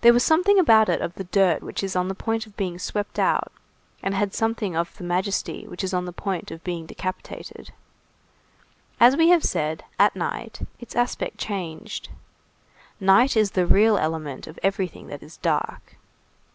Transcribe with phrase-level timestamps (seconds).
[0.00, 2.78] There was something about it of the dirt which is on the point of being
[2.78, 3.52] swept out,
[4.02, 7.70] and something of the majesty which is on the point of being decapitated.
[8.98, 12.08] As we have said, at night, its aspect changed.
[12.98, 15.98] Night is the real element of everything that is dark.